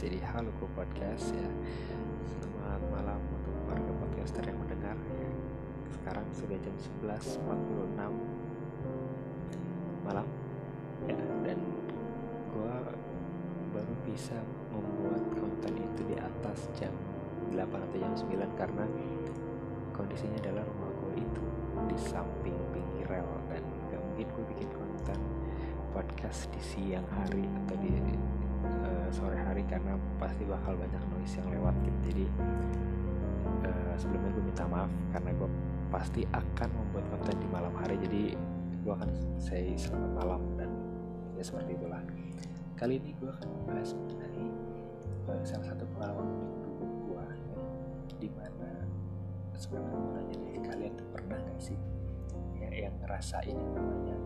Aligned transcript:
masih 0.00 0.16
di 0.16 0.24
Haluku 0.24 0.64
Podcast 0.72 1.28
ya 1.36 1.44
Selamat 2.24 2.80
malam 2.88 3.20
untuk 3.36 3.52
warga 3.68 3.92
podcaster 4.00 4.40
yang 4.48 4.56
mendengar 4.56 4.96
ya. 4.96 5.28
Sekarang 5.92 6.24
sudah 6.32 6.56
jam 6.56 6.72
11.46 7.04 8.00
malam 10.00 10.24
ya 11.04 11.20
Dan 11.44 11.60
gue 12.48 12.76
baru 13.76 13.94
bisa 14.08 14.40
membuat 14.72 15.20
konten 15.36 15.76
itu 15.76 16.00
di 16.08 16.16
atas 16.16 16.72
jam 16.80 16.96
8 17.52 17.60
atau 17.60 17.98
jam 18.00 18.12
9 18.16 18.56
Karena 18.56 18.88
kondisinya 19.92 20.40
adalah 20.40 20.64
rumah 20.64 20.96
gue 20.96 21.28
itu 21.28 21.44
di 21.92 21.98
samping 22.00 22.56
pinggir 22.72 23.04
rel 23.04 23.28
Dan 23.52 23.60
gak 23.92 24.00
mungkin 24.00 24.32
gue 24.32 24.44
bikin 24.56 24.70
konten 24.72 25.20
podcast 25.92 26.48
di 26.56 26.62
siang 26.64 27.04
hari 27.12 27.44
atau 27.44 27.76
di 27.84 28.39
uh, 28.86 29.08
sore 29.10 29.36
hari 29.36 29.66
karena 29.66 29.98
pasti 30.16 30.46
bakal 30.46 30.78
banyak 30.78 31.02
noise 31.14 31.34
yang 31.38 31.48
lewat 31.50 31.74
gitu. 31.82 31.98
Jadi 32.12 32.24
uh, 33.66 33.94
sebelumnya 33.98 34.30
gue 34.34 34.44
minta 34.44 34.64
maaf 34.70 34.90
karena 35.12 35.30
gue 35.34 35.48
pasti 35.90 36.22
akan 36.30 36.68
membuat 36.70 37.04
konten 37.10 37.36
di 37.38 37.48
malam 37.50 37.74
hari. 37.74 37.96
Jadi 37.98 38.22
gue 38.80 38.92
akan 38.94 39.10
say 39.36 39.74
selamat 39.76 40.12
malam 40.16 40.42
dan 40.56 40.70
ya 41.36 41.42
seperti 41.44 41.76
itulah. 41.76 42.02
Kali 42.80 42.96
ini 42.96 43.12
gue 43.20 43.28
akan 43.28 43.48
membahas 43.60 43.92
mengenai 43.92 44.46
uh, 45.28 45.42
salah 45.44 45.66
satu 45.68 45.84
pengalaman 45.92 46.26
dulu 46.32 46.88
gue 47.12 47.24
ya, 47.28 47.58
di 48.16 48.28
mana 48.32 48.70
sebenarnya 49.52 49.92
gue 50.00 50.10
nanya 50.16 50.36
nih 50.40 50.54
kalian 50.64 50.92
tuh 50.96 51.08
pernah 51.12 51.36
gak 51.36 51.60
sih 51.60 51.76
ya, 52.56 52.88
yang 52.88 52.94
ngerasain 53.04 53.52
yang 53.52 53.72
namanya 53.76 54.16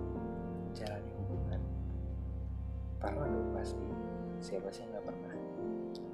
jalani 0.70 1.11
hubungan? 1.19 1.59
Pernah 3.03 3.27
dong 3.27 3.50
pasti 3.59 3.84
siapa 4.45 4.69
sih 4.69 4.84
nggak 4.84 5.09
pernah 5.09 5.33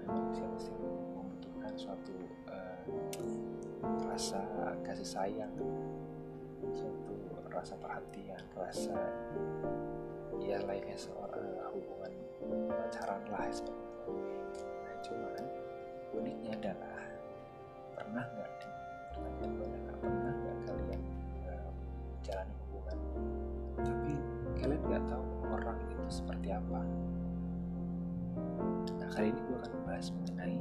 manusia 0.06 0.47
pasti 0.55 0.70
membutuhkan 0.78 1.75
suatu 1.75 2.14
uh, 2.47 2.78
rasa 4.06 4.39
kasih 4.86 5.09
sayang? 5.19 5.50
Suatu 6.70 7.14
rasa 7.51 7.75
perhatian 7.83 8.39
rasa 8.55 8.95
ya 10.39 10.62
lainnya 10.62 10.95
seorang 10.95 11.42
uh, 11.58 11.75
hubungan 11.75 12.14
pacaran 12.70 13.19
lah 13.34 13.51
seperti 13.51 13.83
itu. 13.83 14.14
Nah 14.62 14.97
cuman 15.03 15.45
uniknya 16.14 16.53
adalah 16.55 17.03
pernah 17.98 18.25
nggak 18.31 18.53
pertanyaan 19.11 19.51
gue 19.58 19.67
adalah 19.67 19.97
pernah 19.98 20.33
nggak 20.39 20.58
kalian 20.70 21.03
uh, 21.51 21.70
jalani 22.23 22.55
hubungan? 22.62 22.98
Tapi 23.83 24.14
kalian 24.55 24.83
nggak 24.86 25.05
tahu 25.11 25.27
orang 25.51 25.78
itu 25.91 26.03
seperti 26.23 26.55
apa 26.55 26.86
kali 29.21 29.37
ini 29.37 29.43
gue 29.45 29.57
akan 29.61 29.73
membahas 29.77 30.07
mengenai 30.17 30.57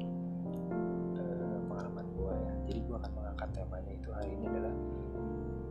uh, 1.15 1.59
pengalaman 1.71 2.05
gue 2.11 2.33
ya. 2.35 2.53
Jadi 2.67 2.79
gue 2.83 2.95
akan 2.99 3.11
mengangkat 3.15 3.49
temanya 3.55 3.91
itu 3.95 4.09
hari 4.11 4.29
ini 4.35 4.45
adalah 4.51 4.75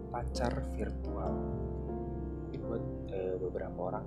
pacar 0.08 0.52
virtual. 0.72 1.32
Mungkin 2.48 2.60
buat 2.64 2.84
uh, 3.12 3.36
beberapa 3.44 3.78
orang 3.92 4.06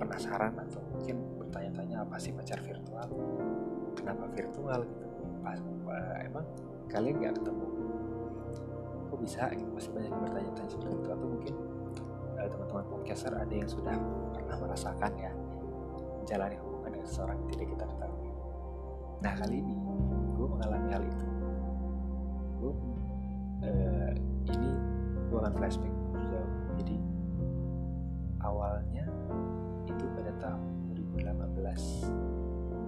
penasaran 0.00 0.56
atau 0.56 0.80
mungkin 0.88 1.20
bertanya-tanya 1.36 2.08
apa 2.08 2.16
sih 2.16 2.32
pacar 2.32 2.64
virtual? 2.64 3.12
Kenapa 3.92 4.24
virtual? 4.32 4.80
Gitu. 4.88 5.04
Pas 5.44 5.60
uh, 5.60 6.16
emang 6.24 6.48
kalian 6.88 7.14
nggak 7.20 7.44
ketemu? 7.44 7.66
Kok 9.12 9.18
bisa? 9.20 9.52
Gitu. 9.52 9.68
Masih 9.68 9.92
banyak 9.92 10.08
yang 10.08 10.22
bertanya-tanya 10.32 10.70
seperti 10.72 10.96
itu. 10.96 11.08
Atau 11.12 11.28
mungkin 11.28 11.54
teman-teman 12.40 12.84
podcaster 12.88 13.36
ada 13.36 13.52
yang 13.52 13.68
sudah 13.68 14.00
pernah 14.32 14.56
merasakan 14.64 15.12
ya 15.20 15.32
menjalani 16.24 16.56
seseorang 17.04 17.36
yang 17.44 17.50
tidak 17.56 17.68
kita 17.76 17.84
ketahui. 17.88 18.30
Nah 19.20 19.32
kali 19.38 19.56
ini 19.60 19.74
gue 20.34 20.46
mengalami 20.48 20.88
hal 20.92 21.02
itu. 21.04 21.26
Gue 22.60 22.72
uh, 23.64 24.12
ini 24.50 24.70
gue 25.28 25.38
akan 25.38 25.52
flashback 25.54 25.94
jauh. 26.32 26.50
Jadi 26.80 26.96
awalnya 28.42 29.04
itu 29.88 30.04
pada 30.16 30.32
tahun 30.40 30.62
2018 31.14 31.24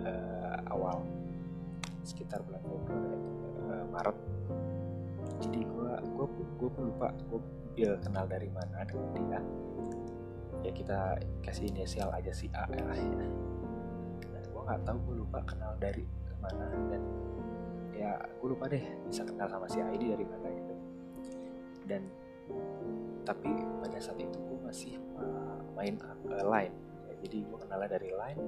uh, 0.05 0.59
awal 0.73 1.05
sekitar 2.05 2.41
bulan 2.45 2.61
Februari 2.65 3.21
uh, 3.69 3.85
Maret. 3.93 4.17
Jadi 5.45 5.61
gue 5.65 5.91
gue 6.17 6.27
gue 6.57 6.69
pun 6.73 6.83
lupa 6.89 7.13
gue 7.33 7.41
dia 7.77 7.93
kenal 8.01 8.25
dari 8.25 8.49
mana 8.49 8.89
dengan 8.89 9.13
dia 9.13 9.41
ya 10.65 10.73
kita 10.73 11.21
kasih 11.45 11.69
inisial 11.69 12.09
aja 12.11 12.33
si 12.33 12.49
A 12.57 12.65
ya 12.73 12.83
lah 12.83 12.97
ya 12.97 13.29
nggak 14.67 14.83
tahu 14.83 14.99
gue 15.07 15.17
lupa 15.23 15.39
kenal 15.47 15.73
dari 15.79 16.03
mana. 16.43 16.67
Dan 16.91 17.03
ya 17.95 18.19
gue 18.19 18.49
lupa 18.51 18.67
deh 18.67 18.83
bisa 19.07 19.23
kenal 19.23 19.47
sama 19.47 19.71
si 19.71 19.79
ini 19.79 20.11
dari 20.11 20.27
mana 20.27 20.47
gitu. 20.51 20.75
Dan 21.87 22.03
tapi 23.23 23.51
pada 23.83 23.99
saat 24.03 24.19
itu 24.19 24.39
gue 24.39 24.59
masih 24.67 24.99
main 25.79 25.95
uh, 26.03 26.45
line. 26.47 26.75
Ya, 27.07 27.15
jadi 27.23 27.39
gue 27.47 27.59
kenalnya 27.63 27.91
dari 27.95 28.11
line 28.11 28.43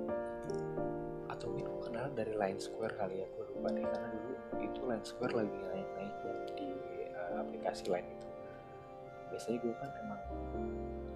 atau 1.28 1.54
mungkin 1.54 1.70
gue 1.70 1.82
kenal 1.86 2.10
dari 2.18 2.34
line 2.34 2.58
square 2.58 2.94
kali 2.98 3.22
ya 3.22 3.26
gue 3.30 3.44
lupa 3.54 3.70
deh. 3.70 3.86
Karena 3.86 4.08
dulu 4.10 4.34
itu 4.58 4.80
line 4.82 5.04
square 5.06 5.34
lagi 5.38 5.58
naik 5.70 5.88
naik 5.94 6.14
di 6.58 6.68
uh, 7.14 7.42
aplikasi 7.46 7.86
line 7.88 8.10
itu 8.10 8.27
biasanya 9.30 9.58
gue 9.62 9.72
kan 9.76 9.90
emang 10.02 10.20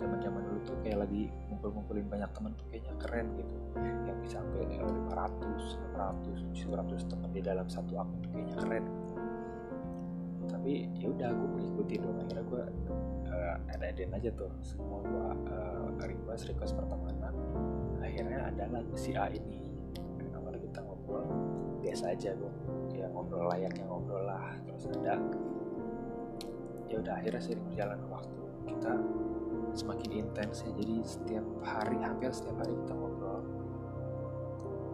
zaman 0.02 0.18
zaman 0.18 0.42
dulu 0.42 0.60
tuh 0.66 0.76
kayak 0.82 0.98
lagi 1.06 1.30
ngumpul-ngumpulin 1.46 2.06
banyak 2.10 2.30
temen 2.34 2.52
tuh 2.58 2.66
kayaknya 2.74 2.94
keren 2.98 3.26
gitu. 3.38 3.56
Yang 3.78 4.18
bisa 4.26 4.36
sampai 4.42 4.62
500, 4.66 5.94
600, 5.94 7.06
700 7.06 7.10
temen 7.10 7.28
di 7.30 7.42
dalam 7.42 7.66
satu 7.70 7.92
akun 8.02 8.18
tuh 8.18 8.30
kayaknya 8.34 8.56
keren. 8.58 8.84
Tapi 10.50 10.72
ya 10.98 11.06
udah 11.06 11.28
gue 11.30 11.48
mengikuti 11.54 11.94
dong. 12.02 12.18
Akhirnya 12.18 12.44
gue 12.50 12.64
uh, 13.30 13.56
ada 13.70 13.84
aden 13.86 14.10
aja 14.10 14.30
tuh 14.34 14.50
semua 14.60 14.98
gue 15.06 15.26
uh, 15.54 15.86
request 16.02 16.50
request 16.50 16.74
pertemanan. 16.74 17.34
Akhirnya 18.02 18.50
ada 18.50 18.64
lagi 18.74 18.94
si 18.98 19.14
A 19.14 19.30
ini. 19.30 19.70
Awalnya 20.34 20.58
kita 20.66 20.82
ngobrol? 20.82 21.24
Biasa 21.78 22.14
aja 22.14 22.34
gue 22.34 22.52
ya 22.98 23.06
ngobrol 23.14 23.46
layaknya 23.54 23.86
ngobrol 23.86 24.26
lah. 24.26 24.58
Terus 24.66 24.90
ada 24.98 25.14
ya 26.92 27.00
udah 27.00 27.14
akhirnya 27.16 27.40
sering 27.40 27.64
berjalan 27.72 28.00
waktu 28.12 28.42
kita 28.68 28.92
semakin 29.72 30.10
intens 30.12 30.60
ya. 30.60 30.70
Jadi 30.76 30.94
setiap 31.00 31.46
hari 31.64 31.96
hampir 32.04 32.28
setiap 32.28 32.60
hari 32.60 32.76
kita 32.84 32.92
ngobrol. 32.92 33.40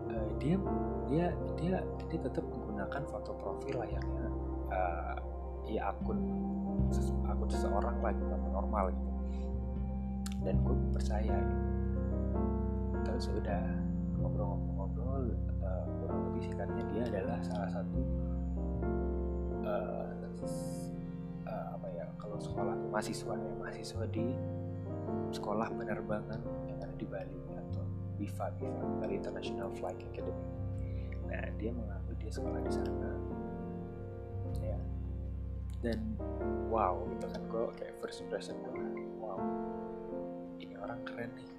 Uh, 0.08 0.30
dia 0.38 0.56
dia 1.10 1.26
dia 1.58 1.76
dia 1.82 2.18
tetap 2.22 2.46
menggunakan 2.46 3.02
foto 3.10 3.34
profil 3.42 3.82
layaknya 3.82 4.26
uh, 4.70 5.18
ya 5.66 5.90
akun 5.90 6.22
akun 7.26 7.48
seseorang 7.50 7.98
lagi 8.00 8.22
gitu, 8.22 8.48
normal 8.54 8.94
gitu. 8.94 9.10
Dan 10.46 10.54
gue 10.62 10.74
percaya 10.94 11.34
gitu. 11.34 11.66
terus 13.02 13.26
udah 13.34 13.62
ngobrol-ngobrol 14.22 15.34
uh, 15.64 15.86
kurang 15.98 16.30
lebih 16.30 16.42
singkatnya 16.46 16.82
dia 16.94 17.02
adalah 17.10 17.38
salah 17.42 17.70
satu 17.72 18.00
uh, 19.66 20.06
kalau 22.38 22.54
sekolah 22.54 22.76
mahasiswa 22.94 23.34
ya 23.34 23.52
mahasiswa 23.58 24.04
di 24.14 24.26
sekolah 25.34 25.66
penerbangan 25.74 26.38
yang 26.70 26.78
ada 26.78 26.94
di 26.94 27.06
Bali 27.08 27.40
atau 27.50 27.82
BIFA 28.14 28.46
BIFA 28.62 28.84
Bali 29.02 29.14
International 29.18 29.68
Flight 29.74 29.98
Academy. 30.12 30.46
Nah 31.26 31.42
dia 31.58 31.74
mengaku 31.74 32.14
dia 32.22 32.30
sekolah 32.30 32.62
di 32.62 32.70
sana. 32.70 33.10
Ya. 34.62 34.78
Dan 35.82 36.14
wow 36.70 37.00
gitu 37.10 37.26
kan 37.26 37.42
gue 37.48 37.64
kayak 37.80 37.94
first 37.98 38.22
impression 38.22 38.54
gue 38.62 38.86
wow 39.18 39.42
ini 40.62 40.78
orang 40.78 41.02
keren 41.02 41.34
nih. 41.34 41.50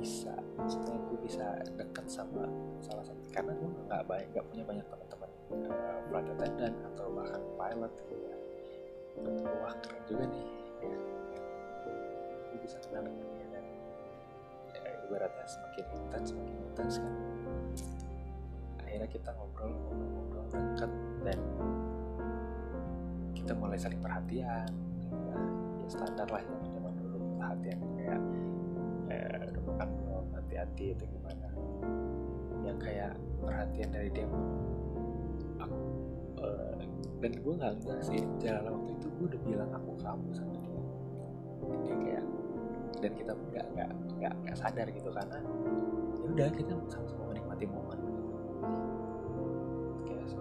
Bisa 0.00 0.32
maksudnya 0.56 0.96
gue 1.12 1.18
bisa 1.28 1.60
dekat 1.76 2.08
sama 2.08 2.48
salah 2.80 3.04
satu 3.04 3.20
karena 3.36 3.52
gue 3.52 3.68
nggak 3.68 4.02
banyak 4.08 4.28
nggak 4.32 4.46
punya 4.48 4.64
banyak 4.64 4.86
teman-teman 4.88 5.30
uh, 5.68 5.98
flight 6.08 6.28
attendant 6.32 6.76
atau 6.94 7.06
bahkan 7.12 7.42
pilot 7.60 7.92
gitu 8.00 8.16
ya 8.16 8.34
wah 9.22 9.74
keren 9.78 10.02
juga 10.10 10.24
nih. 10.26 10.46
Ya 12.50 12.56
bisa 12.58 12.76
kenal 12.82 13.06
dia 13.06 13.46
dan 13.52 13.64
ya, 14.72 14.82
ibaratnya 15.06 15.46
semakin 15.46 15.84
intens 15.94 16.26
semakin 16.32 16.56
intens 16.70 16.94
kan? 16.98 17.14
Akhirnya 18.82 19.08
kita 19.10 19.30
ngobrol 19.34 19.70
ngobrol 19.70 20.10
ngobrol 20.10 20.44
dekat 20.50 20.90
dan 21.22 21.38
kita 23.34 23.52
mulai 23.54 23.78
saling 23.78 24.00
perhatian. 24.02 24.70
Ya, 25.12 25.38
ya 25.82 25.88
standar 25.88 26.26
lah 26.30 26.42
zaman 26.42 26.68
zaman 26.74 26.92
dulu. 26.98 27.18
Perhatian 27.38 27.78
kayak 27.98 28.20
eh, 29.12 29.42
udah 29.52 29.62
makan 29.68 29.88
belum 30.02 30.26
hati-hati 30.34 30.84
itu 30.96 31.04
gimana. 31.06 31.48
Yang 32.64 32.78
kayak 32.80 33.12
perhatian 33.44 33.88
dari 33.92 34.08
dia 34.10 34.26
uh, 36.44 36.76
dan 37.24 37.32
gue 37.40 37.54
nggak 37.56 37.72
nggak 37.88 38.00
sih 38.04 38.20
jalan 38.36 38.68
waktu 38.76 38.92
itu 39.00 39.06
gue 39.16 39.26
udah 39.32 39.40
bilang 39.48 39.70
aku 39.72 39.90
kamu 39.96 40.28
sama 40.36 40.54
dia. 40.60 40.80
Dia 41.80 41.94
kayak 41.96 42.24
dan 43.00 43.12
kita 43.16 43.32
pun 43.32 43.46
nggak 43.52 43.66
nggak 43.72 43.90
nggak 44.44 44.56
sadar 44.56 44.86
gitu 44.92 45.08
karena 45.08 45.40
ya 46.20 46.28
udah 46.28 46.48
kita 46.52 46.72
sama-sama 46.92 47.24
menikmati 47.32 47.64
momen 47.64 47.98
gitu. 48.00 48.22
Kayak 50.04 50.26
so, 50.28 50.40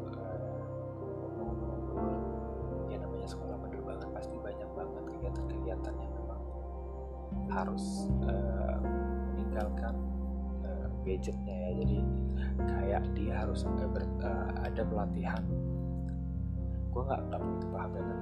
ya 2.91 2.97
namanya 2.99 3.27
sekolah 3.27 3.57
penerbangan 3.63 4.09
pasti 4.11 4.35
banyak 4.39 4.69
banget 4.75 5.03
kegiatan-kegiatan 5.07 5.93
yang 5.95 6.13
memang 6.19 6.41
harus 7.51 8.11
uh, 8.27 8.79
meninggalkan 9.31 9.95
uh, 10.67 10.87
gadgetnya 11.07 11.55
ya. 11.55 11.71
Jadi 11.83 11.97
kayak 12.67 13.03
dia 13.15 13.33
harus 13.43 13.63
uh, 13.63 14.51
ada 14.63 14.83
pelatihan 14.83 15.43
gue 16.93 17.01
nggak 17.01 17.21
nggak 17.25 17.39
begitu 17.41 17.65
paham 17.73 17.91
dengan 17.97 18.19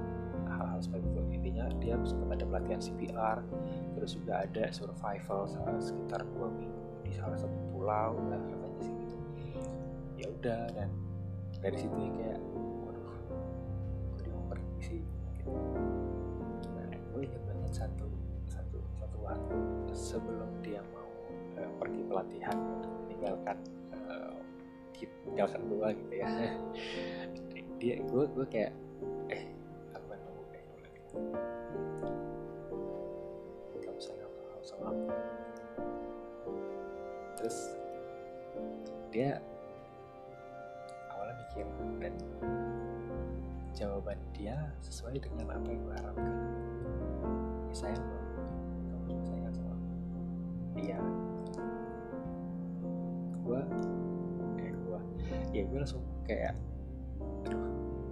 hal-hal 0.48 0.80
seperti 0.80 1.06
itu. 1.12 1.20
Intinya 1.36 1.64
dia 1.76 1.94
sempat 2.08 2.40
ada 2.40 2.46
pelatihan 2.48 2.80
CPR 2.80 3.38
terus 3.92 4.10
juga 4.16 4.34
ada 4.48 4.64
survival 4.72 5.40
sekitar 5.78 6.20
dua 6.32 6.48
minggu 6.48 6.82
di 7.04 7.12
salah 7.12 7.36
satu 7.36 7.56
pulau 7.70 8.16
lah 8.32 8.40
katanya 8.40 8.80
sih 8.80 8.94
gitu. 8.96 9.16
Ya 10.16 10.26
udah 10.32 10.62
dan 10.72 10.90
dari 11.60 11.76
situ 11.76 11.94
ya 11.94 12.10
kayak 12.16 12.40
waduh 12.88 13.12
gue 14.16 14.42
pergi 14.48 14.80
sih. 14.80 15.02
Gitu 15.36 15.52
nah 16.72 16.88
gue 17.12 17.20
ingat 17.28 17.42
banget 17.44 17.72
satu 17.76 18.08
satu 18.48 18.78
satu 18.96 19.18
waktu 19.20 19.56
sebelum 19.92 20.50
dia 20.64 20.80
mau 20.96 21.10
uh, 21.60 21.70
pergi 21.76 22.02
pelatihan 22.08 22.56
meninggalkan 23.04 23.56
uh, 23.92 24.38
meninggalkan 25.26 25.60
gue 25.66 25.88
gitu 25.98 26.14
ya 26.18 26.26
dia 27.82 27.98
gue 27.98 28.24
gue 28.30 28.46
kayak 28.46 28.70
eh 29.26 29.42
apa 29.90 30.14
nunggu 30.14 30.54
eh 30.54 30.62
kamu 33.82 33.98
sayang 33.98 34.30
sama 34.62 34.94
aku. 34.94 35.10
Terus 37.42 37.74
dia 39.10 39.42
awalnya 41.10 41.34
mikir 41.42 41.66
dan 41.98 42.14
jawaban 43.74 44.18
dia 44.30 44.54
sesuai 44.86 45.18
dengan 45.18 45.50
apa 45.50 45.66
yang 45.66 45.82
gue 45.82 45.96
harapkan. 45.98 46.34
Ya 47.66 47.74
sayang 47.74 47.98
kamu 47.98 49.10
juga 49.10 49.22
sayang 49.26 49.54
sama 49.58 49.74
aku. 49.74 49.90
Iya. 50.78 51.00
Gue 53.42 53.60
eh 54.62 54.70
gue 54.70 55.00
ya 55.50 55.62
gue 55.66 55.78
langsung 55.82 56.06
kayak 56.30 56.54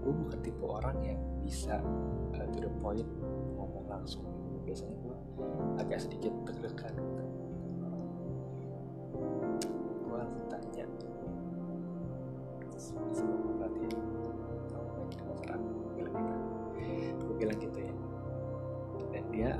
gue 0.00 0.12
bukan 0.12 0.38
tipe 0.40 0.64
orang 0.64 0.96
yang 1.04 1.20
bisa 1.44 1.76
uh, 2.36 2.46
to 2.56 2.58
the 2.64 2.70
point 2.80 3.06
ngomong 3.56 3.86
langsung. 3.88 4.24
Biasanya 4.64 4.96
gue 5.02 5.16
agak 5.80 5.98
sedikit 6.00 6.32
deg-degan 6.48 6.94
gitu. 6.96 7.24
Gue 10.04 10.16
langsung 10.16 10.44
tanya 10.48 10.86
sebelum 13.12 13.60
pelatihan 13.60 13.92
kamu 14.72 14.88
pengen 14.96 15.08
dengan 15.12 15.36
serang 15.36 15.62
gue 15.62 15.92
bilang 16.00 16.14
gitu. 16.16 17.22
Gue 17.24 17.34
bilang 17.36 17.58
gitu 17.60 17.78
ya. 17.78 17.94
Dan 19.10 19.24
dia 19.34 19.52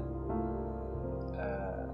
uh, 1.37 1.87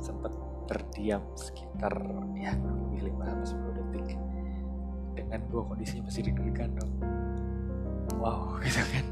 sempat 0.00 0.32
terdiam 0.70 1.22
sekitar 1.34 1.94
ya 2.38 2.54
kurang 2.58 2.78
lebih 2.88 3.10
5 3.10 3.42
sampai 3.42 3.69
10 5.30 5.38
detik 5.38 5.38
dengan 5.38 5.42
gue 5.46 5.62
kondisinya 5.62 6.02
masih 6.10 6.22
deg-degan 6.26 6.70
dong. 6.74 6.92
Wow 8.18 8.42
gitu 8.66 8.82
kan. 8.82 9.06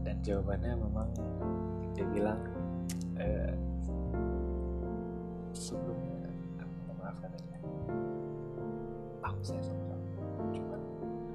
Dan 0.00 0.16
jawabannya 0.24 0.72
memang 0.80 1.08
dia 1.92 2.06
bilang 2.08 2.40
eh, 3.20 3.52
sebelumnya 5.52 6.32
aku 6.56 6.72
minta 6.72 6.94
maaf 6.96 7.18
aku 9.20 9.40
sayang 9.44 9.64
sama 9.68 9.82
kamu. 9.92 10.08
Cuman 10.56 10.80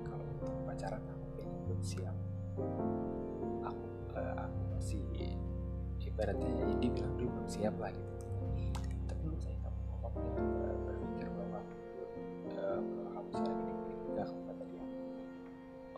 kalau 0.02 0.26
untuk 0.34 0.50
pacaran 0.66 1.04
aku 1.06 1.26
kayaknya 1.38 1.58
belum 1.70 1.82
siap 1.86 2.16
aku 3.64 3.86
eh, 4.18 4.34
aku 4.34 4.60
masih 4.74 5.02
ibaratnya 6.02 6.50
ya 6.50 6.66
dia 6.82 6.90
bilang 6.90 7.14
dia 7.22 7.28
belum 7.30 7.48
siap 7.50 7.76
lah 7.78 7.90
gitu 7.94 8.14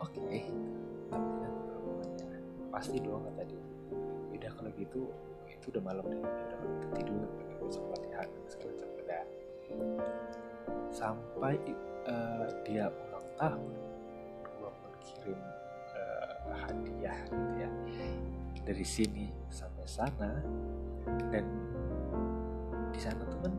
oke. 0.00 0.12
Okay. 0.12 0.44
hubungannya 1.10 1.50
pasti 2.72 2.96
dong 3.00 3.24
kata 3.24 3.42
dia. 3.48 3.64
Udah 4.36 4.50
kalau 4.56 4.70
gitu 4.76 5.00
itu 5.48 5.64
udah 5.72 5.82
malam 5.82 6.04
deh. 6.06 6.20
Udah 6.20 6.56
kalau 6.60 6.70
gitu 6.76 6.86
tidur 7.00 7.28
besok 7.64 7.84
latihan 7.94 8.28
segala 8.48 8.72
macam. 8.76 8.88
Udah. 9.00 9.24
Sampai 10.92 11.54
uh, 12.08 12.46
dia 12.64 12.88
ulang 12.88 13.26
tahun 13.36 13.72
gua 14.56 14.70
pun 14.72 14.92
kirim 15.04 15.40
uh, 15.96 16.54
hadiah 16.54 17.18
gitu 17.28 17.54
ya 17.60 17.70
dari 18.66 18.86
sini 18.86 19.26
sampai 19.48 19.86
sana. 19.86 20.30
Dan 21.30 21.46
di 22.90 22.98
sana 22.98 23.22
tuh 23.28 23.40
kan 23.44 23.54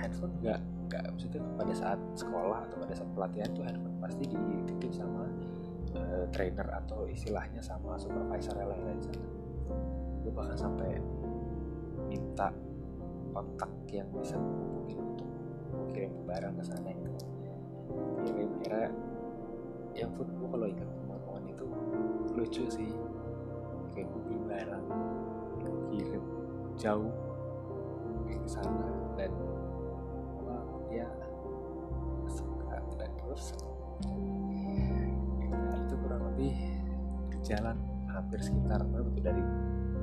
handphone 0.00 0.32
nggak 0.40 0.60
nggak 0.90 1.02
maksudnya 1.12 1.40
pada 1.54 1.74
saat 1.76 2.00
sekolah 2.16 2.66
atau 2.66 2.76
pada 2.82 2.94
saat 2.96 3.10
pelatihan 3.14 3.50
tuh 3.52 3.62
handphone 3.62 3.98
pasti 4.00 4.24
dititip 4.26 4.92
sama 4.94 5.28
uh, 5.96 6.26
trainer 6.34 6.66
atau 6.84 7.06
istilahnya 7.08 7.62
sama 7.62 7.96
supervisor 7.98 8.54
yang 8.58 8.70
lain 8.70 8.98
di 8.98 9.04
sana 9.08 9.26
gue 10.20 10.32
bahkan 10.36 10.58
sampai 10.58 11.00
minta 12.06 12.52
kontak 13.32 13.72
yang 13.88 14.06
bisa 14.20 14.36
menghubungi 14.36 14.94
untuk 15.00 15.28
kirim 15.90 16.12
barang 16.28 16.54
ke 16.60 16.64
sana 16.66 16.88
itu 16.92 17.10
kirim 18.26 18.50
akhirnya 18.60 18.92
yang 19.98 20.10
pun 20.14 20.26
gue 20.30 20.48
kalau 20.48 20.66
ingat 20.70 20.88
momen 21.10 21.42
itu 21.50 21.64
lucu 22.38 22.64
sih. 22.70 22.90
Kayak 23.90 24.06
gue 24.14 24.20
beli 24.30 24.38
barang 24.46 24.84
kirim 25.90 26.24
jauh 26.78 27.10
ke 28.30 28.48
sana 28.48 28.88
dan 29.18 29.34
wah 30.46 30.62
dia 30.86 31.10
suka 32.30 32.78
dan 32.94 33.10
terus. 33.18 33.52
ya, 34.06 34.39
lebih 36.40 36.56
jalan 37.44 37.76
hampir 38.08 38.40
sekitar 38.40 38.80
berapa 38.88 39.12
tuh? 39.12 39.20
Dari 39.20 39.44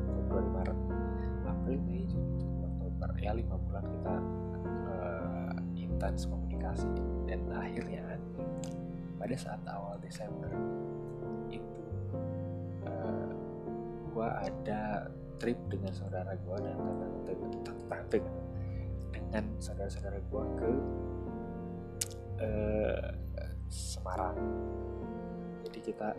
Februari 0.05 0.49
Maret 0.53 0.79
April 1.49 1.77
Mei 1.81 2.05
Juni 2.05 2.45
Oktober. 2.61 3.09
Ya 3.17 3.33
lima 3.33 3.57
bulan 3.57 3.81
kita 3.89 4.15
uh, 4.85 5.57
intens 5.73 6.29
komunikasi 6.29 6.85
dan 7.25 7.41
akhirnya 7.49 8.21
pada 9.17 9.33
saat 9.33 9.57
awal 9.65 9.97
Desember 9.97 10.53
itu 11.49 11.81
uh, 12.85 13.33
gua 14.13 14.37
ada 14.45 15.09
trip 15.41 15.57
dengan 15.73 15.89
saudara 15.89 16.37
gua 16.45 16.61
dan 16.61 16.77
tante 17.25 17.33
tante 17.89 18.19
dengan 19.09 19.43
saudara-saudara 19.57 20.21
gua 20.29 20.45
ke 20.53 20.69
uh, 22.45 23.09
Semarang 23.67 24.37
kita 25.87 26.11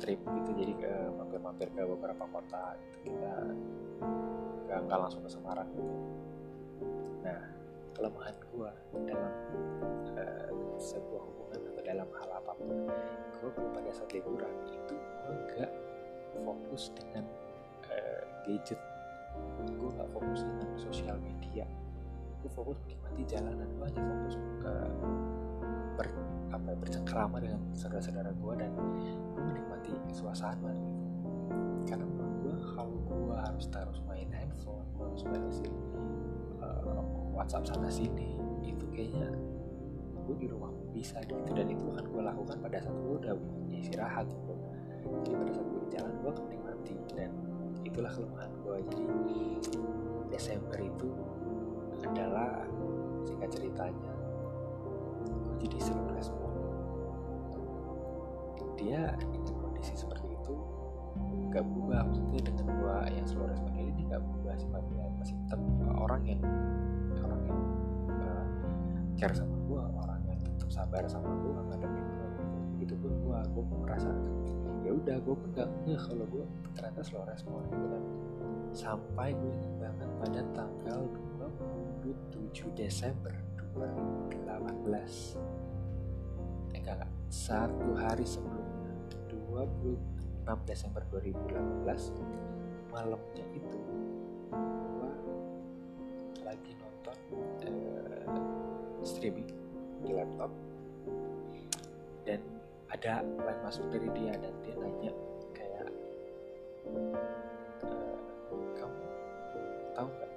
trip 0.00 0.16
gitu. 0.16 0.50
Jadi 0.56 0.72
ke 0.80 0.92
mampir-mampir 1.20 1.68
ke 1.68 1.82
beberapa 1.84 2.24
kota 2.32 2.80
gitu. 3.04 3.12
Kita 4.64 4.74
nggak 4.80 4.98
langsung 5.04 5.20
ke 5.20 5.28
Semarang 5.28 5.68
gitu. 5.76 5.94
Nah 7.20 7.40
kelemahan 7.92 8.36
gua 8.56 8.72
dalam 9.04 9.34
uh, 10.16 10.50
sebuah 10.80 11.20
hubungan 11.20 11.60
atau 11.68 11.82
dalam 11.84 12.08
hal 12.16 12.30
apa 12.32 12.52
pun 12.56 12.88
gua 13.44 13.50
pada 13.76 13.90
saat 13.92 14.08
liburan 14.16 14.54
itu 14.72 14.96
gua 14.96 15.36
nggak 15.36 15.72
fokus 16.40 16.88
dengan 16.96 17.28
uh, 17.92 18.22
gadget. 18.48 18.80
Gue 19.78 19.90
gak 19.94 20.10
fokus 20.10 20.42
dengan 20.42 20.68
sosial 20.74 21.16
media. 21.22 21.62
Gue 22.42 22.50
fokus 22.50 22.76
menikmati 22.82 23.22
jalanan. 23.30 23.68
Gue 23.78 23.86
hanya 23.88 24.02
fokus 24.02 24.34
ke 24.60 24.72
ber, 25.96 26.08
apa 26.50 26.66
ya, 26.74 26.76
bercengkrama 26.76 27.36
dengan 27.38 27.60
saudara-saudara 27.74 28.30
gue 28.34 28.52
dan 28.58 28.72
menikmati 29.38 29.94
suasana 30.10 30.70
gitu 30.74 30.92
karena 31.86 32.04
menurut 32.06 32.34
gue 32.42 32.54
kalau 32.76 32.96
gue 33.06 33.34
harus 33.34 33.66
terus 33.70 33.98
main 34.06 34.28
handphone 34.34 34.86
gue 34.98 35.04
harus 35.06 35.22
balesin 35.26 35.72
uh, 36.62 37.02
WhatsApp 37.34 37.66
sana 37.66 37.88
sini 37.88 38.36
itu 38.62 38.84
kayaknya 38.94 39.30
gue 40.30 40.36
di 40.36 40.46
rumah 40.46 40.70
bisa 40.94 41.18
gitu. 41.26 41.42
Dan 41.50 41.66
itu 41.74 41.82
akan 41.90 42.06
gue 42.06 42.22
lakukan 42.22 42.56
pada 42.62 42.78
saat 42.78 42.94
gue 42.94 43.14
udah 43.18 43.34
istirahat 43.74 44.30
gitu. 44.30 44.54
Jadi 45.26 45.34
pada 45.34 45.50
saat 45.58 45.66
gue 45.66 45.80
di 45.82 45.90
jalan 45.90 46.12
gue 46.22 46.30
akan 46.30 46.44
menikmati 46.46 46.94
dan 47.18 47.30
itulah 47.82 48.12
kelemahan 48.14 48.52
gue 48.62 48.76
jadi 48.92 49.40
Desember 50.30 50.78
itu 50.78 51.10
adalah 52.06 52.62
singkat 53.26 53.50
ceritanya 53.50 54.12
jadi 55.60 55.78
slow 55.78 56.08
respon. 56.16 56.50
Dia 58.80 59.12
dengan 59.20 59.44
kondisi 59.60 59.92
seperti 59.92 60.32
itu 60.32 60.56
gak 61.50 61.66
berubah 61.66 62.06
maksudnya 62.06 62.40
dengan 62.46 62.66
gue 62.78 62.96
yang 63.12 63.26
slow 63.26 63.44
respon 63.44 63.74
ini 63.76 64.06
gak 64.08 64.22
berubah 64.22 64.54
sifatnya 64.56 65.04
masih 65.18 65.34
tetap 65.44 65.60
orang 65.98 66.22
yang 66.24 66.40
orang 67.20 67.42
yang 67.44 67.60
care 69.20 69.34
sama 69.36 69.52
gue 69.68 69.80
orang 70.00 70.20
yang 70.24 70.40
tetap 70.40 70.70
sabar 70.72 71.02
sama 71.10 71.28
gue 71.44 71.52
ngadepin 71.52 72.06
gue 72.08 72.28
gitu. 72.86 72.94
Pun 72.96 73.12
gue 73.20 73.38
gue 73.52 73.64
merasa 73.84 74.08
ya 74.80 74.96
udah 74.96 75.16
gue 75.20 75.34
pun 75.36 75.48
gak 75.52 75.68
ngeh 75.84 76.00
kalau 76.00 76.24
gue 76.24 76.44
ternyata 76.72 77.00
slow 77.04 77.24
respon 77.28 77.60
gitu 77.68 77.84
kan. 77.84 78.02
Sampai 78.72 79.36
gue 79.36 79.50
ingat 79.50 79.74
banget 79.76 80.08
pada 80.22 80.40
tanggal 80.54 81.00
27 82.00 82.78
Desember 82.78 83.34
2018 83.74 85.38
eh 86.74 86.80
enggak 86.80 87.06
satu 87.30 87.94
hari 87.94 88.26
sebelumnya 88.26 88.94
26 89.30 89.98
Desember 90.66 91.02
2018 91.14 92.90
malamnya 92.90 93.46
itu 93.54 93.78
gue 94.50 95.12
lagi 96.42 96.72
nonton 96.74 97.18
eh, 97.62 98.26
streaming 99.06 99.46
di 100.02 100.10
laptop. 100.10 100.50
Dan 102.26 102.40
ada 102.90 103.22
line 103.22 103.62
masuk 103.62 103.86
dari 103.94 104.10
dia 104.12 104.34
dan 104.34 104.54
dia 104.66 104.74
nanya 104.74 105.12
kayak 105.54 105.86
eh, 107.86 108.66
kamu 108.74 109.04
tahu 109.94 110.08
nggak 110.10 110.32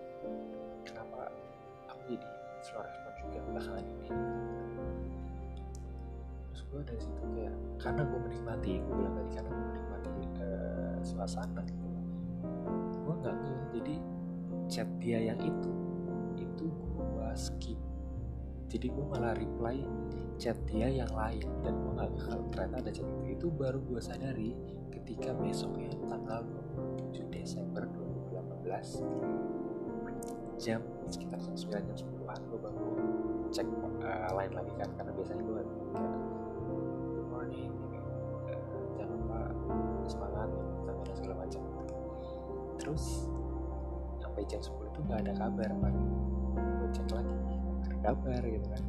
kenapa 0.85 1.33
aku 1.89 2.01
jadi 2.13 2.27
juga 2.61 3.02
belakangan 3.53 3.85
ini. 3.85 4.09
Terus 6.49 6.61
gue 6.65 6.81
dari 6.81 7.01
situ 7.01 7.21
kayak 7.37 7.55
karena 7.77 8.01
gue 8.01 8.19
menikmati 8.25 8.71
gue 8.81 8.93
bilang 8.97 9.13
tadi 9.13 9.31
karena 9.37 9.49
gue 9.53 9.65
menikmati 9.69 10.09
eh, 10.41 10.97
suasana 11.05 11.61
gitu. 11.69 11.87
Gue 13.05 13.13
nggak 13.21 13.35
nge 13.37 13.53
jadi 13.77 13.95
chat 14.65 14.89
dia 14.97 15.19
yang 15.21 15.37
itu 15.37 15.71
itu 16.41 16.65
gue 16.97 17.29
skip. 17.37 17.77
Jadi 18.73 18.89
gue 18.89 19.05
malah 19.05 19.37
reply 19.37 19.85
chat 20.41 20.57
dia 20.65 20.89
yang 20.89 21.13
lain 21.13 21.45
dan 21.61 21.77
gue 21.77 21.91
nggak 21.93 22.09
kalau 22.25 22.45
ternyata 22.49 22.81
ada 22.81 22.89
chat 22.89 23.05
itu. 23.05 23.37
Itu 23.37 23.53
baru 23.53 23.77
gue 23.85 24.01
sadari 24.01 24.57
ketika 24.89 25.37
besoknya 25.37 25.93
tanggal 26.09 26.41
27 27.13 27.29
Desember 27.29 27.85
2018 28.65 29.53
jam 30.63 30.79
sekitar 31.11 31.37
jam 31.43 31.55
9 31.59 31.91
jam 31.91 32.07
10an 32.23 32.39
gue 32.47 32.59
baru 32.61 33.12
cek 33.53 33.69
uh, 34.01 34.33
lain 34.33 34.51
lagi 34.57 34.73
kan 34.81 34.89
karena 34.97 35.13
biasanya 35.13 35.45
gue 35.45 35.61
kayak 35.61 36.09
good 37.13 37.27
morning 37.29 37.69
ini 37.69 38.01
uh, 38.49 38.85
jangan 38.97 39.13
lupa 39.13 39.39
semangat 40.09 40.49
tapi 40.89 41.01
dan 41.05 41.15
segala 41.21 41.35
macam. 41.45 41.61
Terus 42.81 43.29
sampai 44.17 44.41
jam 44.49 44.57
10 44.57 44.73
itu 44.73 44.99
nggak 45.05 45.19
ada 45.29 45.33
kabar 45.37 45.69
pagi 45.69 46.05
gue 46.49 46.89
cek 46.97 47.07
lagi 47.13 47.33
ada 47.85 47.97
kabar 48.01 48.41
gitu 48.41 48.67
kan. 48.73 48.83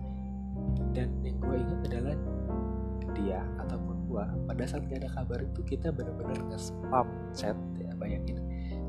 Dan 0.97 1.09
yang 1.21 1.37
gue 1.45 1.57
ingat 1.61 1.81
adalah 1.93 2.17
dia 3.13 3.41
ataupun 3.61 3.97
gue 4.09 4.25
pada 4.49 4.65
saat 4.65 4.89
gak 4.89 5.05
ada 5.05 5.11
kabar 5.13 5.39
itu 5.45 5.61
kita 5.63 5.93
benar-benar 5.93 6.41
nge-spam 6.49 7.07
chat 7.37 7.59
ya 7.77 7.93
bayangin. 8.01 8.41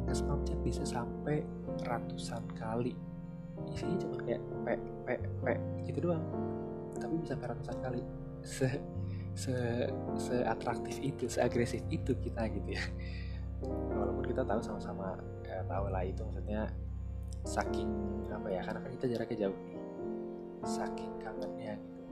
Nge-spam 0.08 0.40
chat 0.48 0.56
bisa 0.64 0.88
sampai 0.88 1.44
ratusan 1.84 2.42
kali 2.56 2.96
isinya 3.72 3.98
cuma 4.02 4.16
kayak 4.24 4.42
p 4.64 4.68
p 5.06 5.08
p 5.20 5.46
gitu 5.88 6.00
doang. 6.10 6.24
Tapi 6.98 7.14
bisa 7.20 7.36
ratusan 7.40 7.78
kali. 7.84 8.02
Se 8.46 8.70
se 9.36 9.56
se 10.16 10.36
atraktif 10.48 10.98
itu 11.04 11.28
se 11.28 11.44
agresif 11.44 11.84
itu 11.92 12.16
kita 12.20 12.48
gitu 12.52 12.76
ya. 12.76 12.84
Walaupun 13.96 14.24
kita 14.28 14.44
tahu 14.48 14.60
sama-sama 14.64 15.18
ya, 15.44 15.64
tahu 15.66 15.92
lah 15.92 16.04
itu 16.04 16.22
maksudnya 16.24 16.72
saking 17.46 17.90
apa 18.32 18.48
ya 18.52 18.62
karena 18.64 18.80
kan 18.84 18.92
kita 18.96 19.06
jaraknya 19.16 19.38
jauh 19.48 19.58
nih. 19.68 19.80
Saking 20.66 21.12
kangennya 21.22 21.76
gitu. 21.78 22.04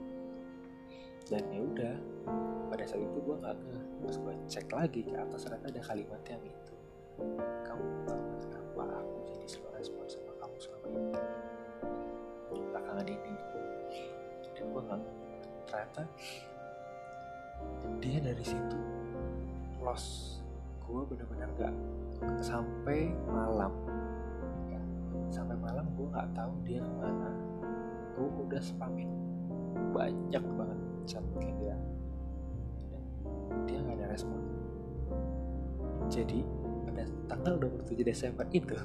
Dan 1.32 1.42
ya 1.48 1.60
udah 1.64 1.94
pada 2.68 2.84
saat 2.84 3.00
itu 3.00 3.18
gue 3.22 3.36
nggak 3.38 3.56
nge 3.56 3.80
pas 4.04 4.16
gue 4.20 4.34
cek 4.50 4.68
lagi 4.68 5.00
ke 5.06 5.16
atas 5.16 5.48
ternyata 5.48 5.72
ada 5.72 5.80
kalimat 5.80 6.20
yang 6.28 6.42
itu 6.44 6.74
kamu 7.64 7.84
tahu 8.04 8.22
kenapa 8.42 8.84
aku 9.00 9.13
belakangan 12.52 13.06
ini 13.06 13.32
dan 14.54 14.64
gue 14.70 14.82
nggak 14.86 15.00
ternyata 15.66 16.02
dia 17.98 18.18
dari 18.20 18.44
situ 18.44 18.78
lost. 19.84 20.40
Gue 20.84 21.04
bener-bener 21.08 21.48
gak 21.56 21.74
sampai 22.44 23.12
malam. 23.28 23.72
Ya, 24.68 24.80
sampai 25.32 25.56
malam 25.60 25.84
gue 25.96 26.06
nggak 26.08 26.28
tahu 26.36 26.52
dia 26.64 26.80
ke 26.80 26.92
mana. 27.00 27.30
Gue 28.16 28.28
udah 28.48 28.62
spamin 28.62 29.10
banyak 29.92 30.44
banget 30.56 30.78
chat 31.08 31.24
ke 31.36 31.48
dia. 31.60 31.76
Dan 32.92 33.02
dia 33.68 33.78
nggak 33.80 33.96
ada 34.00 34.06
respon. 34.12 34.40
Jadi 36.12 36.44
pada 36.84 37.04
tanggal 37.28 37.54
27 37.60 38.04
Desember 38.04 38.44
itu 38.52 38.76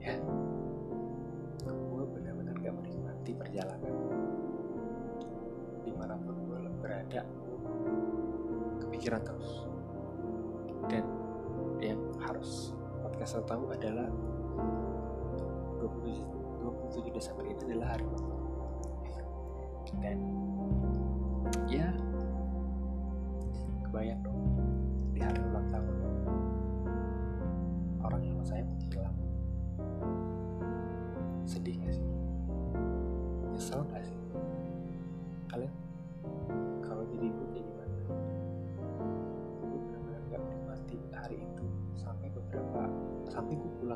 ya 0.00 0.16
menikmati 3.26 3.32
perjalanan. 3.34 3.94
Di 5.82 5.92
mana 5.94 6.14
pun 6.14 6.34
gue 6.46 6.60
berada 6.78 7.22
kepikiran 8.86 9.22
terus. 9.26 9.66
Dan 10.86 11.02
yang 11.82 11.98
harus 12.22 12.70
podcast 13.02 13.42
tahu 13.50 13.66
adalah 13.74 14.06
27, 15.82 17.10
27 17.10 17.10
Desember 17.18 17.44
itu 17.50 17.62
adalah 17.66 17.98
hari 17.98 18.06
dan 20.02 20.18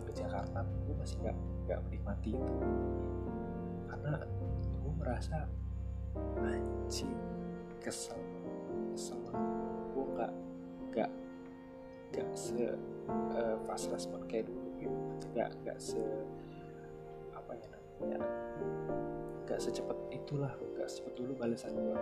pulang 0.00 0.08
ke 0.08 0.12
Jakarta 0.16 0.58
gue 0.64 0.94
masih 0.96 1.16
gak, 1.20 1.36
gak 1.68 1.80
menikmati 1.84 2.32
itu. 2.32 2.54
Karena 3.84 4.14
gue 4.80 4.92
merasa 4.96 5.44
anjing 6.40 7.12
kesel 7.84 8.16
kesel 8.96 9.20
gue 9.92 10.04
gak 10.16 10.32
gak 10.96 11.10
gak 12.16 12.28
se 12.32 12.72
uh, 13.36 13.56
fast 13.68 13.92
respon 13.92 14.24
kayak 14.24 14.48
dulu 14.48 14.68
gitu. 14.80 14.96
Gak 15.36 15.52
gak 15.68 15.76
se 15.76 16.00
apa 17.36 17.52
ya 17.52 17.66
namanya 17.68 18.20
gak 19.44 19.60
secepat 19.60 19.96
itulah 20.08 20.52
gak 20.80 20.88
secepat 20.88 21.12
dulu 21.12 21.32
balasan 21.36 21.76
gue 21.76 22.00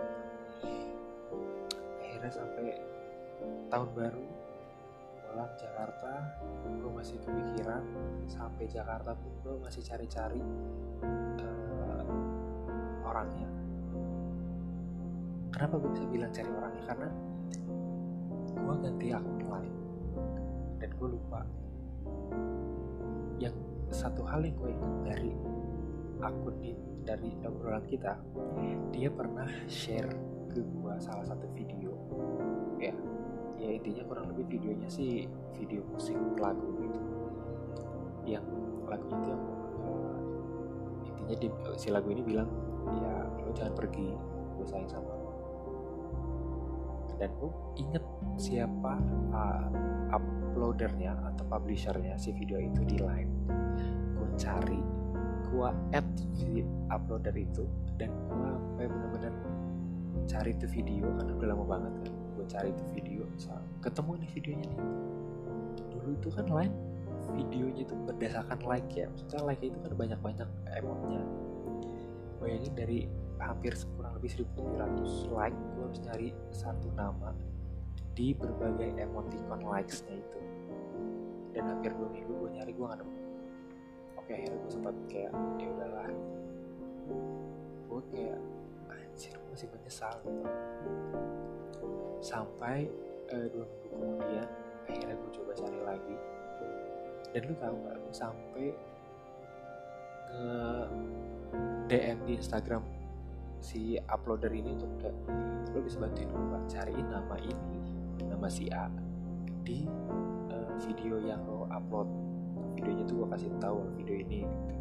akhirnya 1.99 2.31
sampai 2.31 2.79
tahun 3.67 3.89
baru 3.91 4.23
pulang 5.29 5.53
Jakarta 5.55 6.11
gue 6.65 6.91
masih 6.91 7.17
kepikiran. 7.21 7.83
Sampai 8.25 8.65
Jakarta 8.65 9.13
pun 9.13 9.31
gue 9.45 9.55
masih 9.61 9.85
cari-cari 9.85 10.41
uh, 11.39 12.05
orangnya. 13.05 13.49
Kenapa 15.53 15.77
gue 15.77 15.89
bisa 15.93 16.05
bilang 16.09 16.31
cari 16.33 16.49
orangnya? 16.49 16.83
Karena 16.89 17.09
gue 18.49 18.75
ganti 18.81 19.07
akun 19.13 19.41
lain 19.45 19.75
dan 20.81 20.89
gue 20.97 21.07
lupa. 21.13 21.41
Yang 23.37 23.55
satu 23.93 24.25
hal 24.25 24.45
yang 24.45 24.57
gue 24.57 24.69
ingat 24.73 24.93
dari 25.05 25.31
akun 26.19 26.57
ini 26.61 26.89
dari 27.07 27.31
obrolan 27.47 27.81
kita 27.87 28.19
dia 28.91 29.09
pernah 29.09 29.47
share 29.65 30.11
ke 30.51 30.61
gue 30.61 30.93
salah 30.99 31.25
satu 31.25 31.47
video 31.55 31.95
ya 32.77 32.93
ya 33.59 33.69
intinya 33.75 34.03
kurang 34.07 34.31
lebih 34.31 34.57
videonya 34.57 34.87
sih 34.87 35.27
video 35.59 35.83
musik 35.91 36.15
lagu 36.39 36.63
gitu. 36.79 36.99
Yang 38.23 38.45
lagunya 38.87 39.15
itu 39.19 39.27
yang 39.27 39.43
uh, 39.83 40.19
intinya 41.05 41.35
di, 41.35 41.47
si 41.75 41.87
lagu 41.91 42.07
ini 42.09 42.23
bilang 42.23 42.49
ya 42.89 43.27
lo 43.43 43.51
jangan 43.51 43.75
pergi 43.75 44.15
gue 44.55 44.65
sayang 44.65 44.87
sama 44.87 45.11
lo. 45.11 45.31
Dan 47.19 47.29
gue 47.35 47.51
inget 47.75 48.05
siapa 48.39 48.95
uh, 49.35 49.67
uploadernya 50.15 51.11
atau 51.35 51.43
publishernya 51.51 52.15
si 52.15 52.31
video 52.31 52.63
itu 52.63 52.81
di 52.87 52.95
line. 52.95 53.31
Gue 54.15 54.27
cari 54.39 54.79
gue 55.49 55.69
add 55.91 56.09
si 56.37 56.63
uploader 56.93 57.35
itu 57.35 57.65
dan 57.99 58.13
gue 58.31 58.85
bener-bener 58.87 59.33
cari 60.29 60.53
itu 60.53 60.69
video 60.69 61.09
karena 61.17 61.31
udah 61.35 61.47
lama 61.49 61.65
banget 61.65 61.93
kan 62.05 62.18
cari 62.49 62.73
itu 62.73 62.83
video 62.97 63.19
ketemu 63.79 64.11
nih 64.19 64.29
videonya 64.35 64.65
nih. 64.67 64.81
Dulu 65.95 66.09
itu 66.19 66.29
kan 66.35 66.47
line 66.51 66.75
videonya 67.37 67.81
itu 67.87 67.95
berdasarkan 68.09 68.59
like 68.67 68.89
ya. 68.91 69.05
Maksudnya 69.07 69.41
like 69.45 69.61
itu 69.63 69.77
kan 69.79 69.93
banyak-banyak 69.95 70.49
emotnya. 70.75 71.23
Bayangin 72.39 72.73
dari 72.75 72.99
hampir 73.39 73.71
kurang 73.95 74.19
lebih 74.19 74.43
1700 74.43 75.31
like 75.31 75.55
gue 75.55 75.83
harus 75.83 75.99
nyari 76.03 76.29
satu 76.51 76.87
nama 76.95 77.31
di 78.17 78.35
berbagai 78.35 78.99
emoticon 78.99 79.63
likes-nya 79.63 80.19
itu. 80.19 80.39
Dan 81.55 81.63
hampir 81.71 81.95
dua 81.95 82.09
minggu 82.11 82.33
gue 82.33 82.49
nyari 82.59 82.71
gue 82.75 82.85
gak 82.85 82.99
nemu. 82.99 83.15
Oke 84.19 84.31
akhirnya 84.35 84.57
gue 84.59 84.71
sempat 84.71 84.95
kayak 85.07 85.31
ya 85.61 85.67
udahlah. 85.71 86.09
Gue 87.87 88.01
kayak 88.11 88.39
anjir 88.91 89.33
gue 89.37 89.49
masih 89.53 89.69
menyesal 89.71 90.13
gitu 90.25 90.43
sampai 92.19 92.87
uh, 93.31 93.47
dua 93.51 93.65
minggu 93.65 93.87
kemudian 93.95 94.47
akhirnya 94.89 95.15
gue 95.15 95.31
coba 95.37 95.51
cari 95.55 95.79
lagi. 95.85 96.15
Dan 97.29 97.41
lu 97.45 97.53
tahu 97.61 97.75
gak 97.85 97.97
gue 98.01 98.13
sampai 98.15 98.65
ke 100.29 100.45
DM 101.89 102.17
di 102.29 102.33
Instagram 102.37 102.83
si 103.59 103.99
uploader 104.07 104.53
ini 104.53 104.71
untuk 104.71 104.87
kayak 105.03 105.17
lo 105.75 105.79
bisa 105.83 105.99
bantuin 105.99 106.29
gue 106.31 106.59
cariin 106.71 107.07
nama 107.11 107.35
ini 107.43 107.77
nama 108.23 108.47
si 108.47 108.71
A 108.71 108.87
di 109.67 109.83
uh, 110.49 110.69
video 110.81 111.19
yang 111.21 111.43
lo 111.45 111.67
upload. 111.69 112.07
Videonya 112.79 113.03
tuh 113.03 113.15
gue 113.23 113.27
kasih 113.35 113.49
tahu 113.59 113.83
video 113.99 114.15
ini. 114.15 114.47
Gitu. 114.47 114.75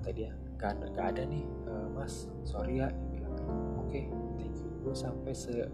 kata 0.00 0.08
dia 0.16 0.30
gak 0.56 0.80
ada, 0.80 0.86
gak 0.96 1.06
ada 1.16 1.22
nih 1.28 1.44
uh, 1.68 1.86
mas. 1.92 2.26
Sorry 2.42 2.80
ya 2.80 2.88
dia 2.88 3.20
bilang. 3.20 3.36
Oke 3.76 3.90
okay, 3.90 4.04
thank 4.40 4.56
you. 4.58 4.70
Gue 4.80 4.96
sampai 4.96 5.36
se 5.36 5.68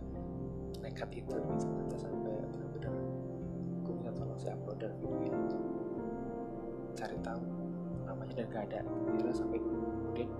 nekat 0.96 1.12
itu 1.12 1.36
gitu 1.36 1.96
sampai 2.00 2.32
bener-bener 2.56 2.88
gue 3.84 3.92
minta 4.00 4.16
tolong 4.16 4.40
si 4.40 4.48
uploader 4.48 4.88
video 4.96 5.28
ini 5.28 5.52
cari 6.96 7.20
tahu 7.20 7.44
namanya 8.08 8.32
dan 8.40 8.48
gak 8.48 8.64
ada 8.72 8.80
kira 9.12 9.28
sampai 9.36 9.60
kemudian 9.60 10.32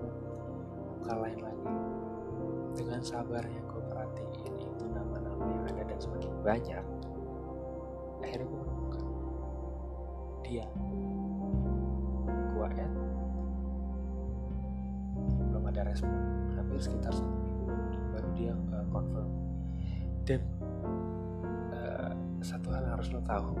buka 0.97 1.13
lain 1.13 1.45
lagi. 1.45 1.69
Dengan 2.73 3.05
sabarnya 3.05 3.61
gue 3.69 3.81
perhatiin 3.85 4.53
itu 4.57 4.85
nama-nama 4.89 5.45
yang 5.45 5.63
ada 5.77 5.93
dan 5.93 5.99
semakin 6.01 6.33
banyak 6.41 6.85
akhirnya 8.25 8.45
gue 8.49 8.57
menemukan 8.57 9.03
dia. 10.41 10.65
Gue 12.57 12.65
add. 12.65 12.93
Belum 15.53 15.63
ada 15.69 15.81
respon. 15.85 16.17
Hampir 16.57 16.81
sekitar 16.81 17.13
satu 17.13 17.29
minggu 17.45 17.69
baru 18.09 18.29
dia 18.33 18.57
uh, 18.73 18.85
confirm 18.89 19.36
dan 20.27 20.43
uh, 21.71 22.11
satu 22.43 22.67
hal 22.75 22.83
harus 22.83 23.07
lo 23.15 23.23
tahu. 23.23 23.55